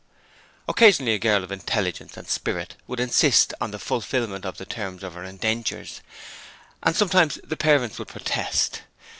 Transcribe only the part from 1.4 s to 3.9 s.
of intelligence and spirit would insist on the